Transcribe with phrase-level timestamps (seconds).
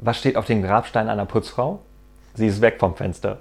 [0.00, 1.80] Was steht auf dem Grabstein einer Putzfrau?
[2.34, 3.40] Sie ist weg vom Fenster.